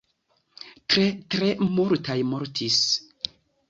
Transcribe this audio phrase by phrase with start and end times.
[0.95, 1.05] Tre
[1.35, 2.85] tre multaj mortis.